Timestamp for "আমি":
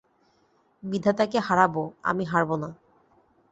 2.03-2.23